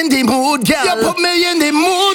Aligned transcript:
in 0.00 0.08
the 0.08 0.22
mood, 0.22 0.66
girl. 0.66 0.84
You 0.84 1.12
put 1.12 1.18
me 1.18 1.50
in 1.50 1.58
the 1.58 1.72
mood. 1.72 2.09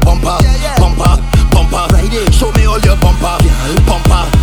bumper, 0.00 0.38
bumper, 0.78 1.16
bumper. 1.50 2.32
Show 2.32 2.50
me 2.52 2.64
all 2.66 2.80
your 2.80 2.96
bumper, 2.96 3.38
bumper. 3.86 4.39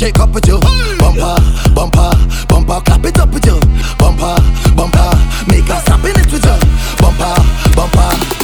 shake 0.00 0.18
up 0.18 0.32
with 0.32 0.48
you. 0.48 0.58
Bumper, 0.98 1.36
bumper, 1.74 2.10
bumper, 2.48 2.80
clap 2.86 3.04
it 3.04 3.18
up 3.20 3.28
with 3.34 3.44
you. 3.44 3.60
Bumper, 3.98 4.34
bumper, 4.74 5.12
make 5.46 5.68
us 5.68 5.86
happiness 5.86 6.32
with 6.32 6.42
you. 6.42 6.56
Bumper, 6.98 7.34
bumper. 7.76 8.39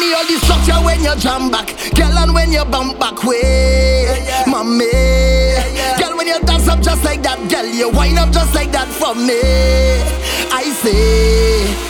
me 0.00 0.14
all 0.14 0.24
the 0.26 0.38
structure 0.40 0.80
when 0.84 1.00
you 1.02 1.14
jam 1.16 1.50
back. 1.50 1.68
Girl, 1.94 2.16
and 2.18 2.32
when 2.34 2.50
you 2.50 2.64
bump 2.64 2.98
back 2.98 3.22
way, 3.22 4.08
yeah, 4.24 4.44
mommy. 4.46 4.90
Girl, 6.00 6.16
when 6.16 6.26
you 6.26 6.40
dance 6.40 6.68
up 6.68 6.80
just 6.80 7.04
like 7.04 7.22
that, 7.22 7.38
girl, 7.50 7.66
you 7.66 7.90
wind 7.90 8.18
up 8.18 8.32
just 8.32 8.54
like 8.54 8.72
that 8.72 8.88
for 8.88 9.14
me. 9.14 9.40
I 10.52 10.64
say. 10.82 11.89